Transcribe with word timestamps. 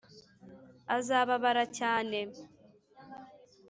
azababara 0.97 1.63
cyane 1.77 2.19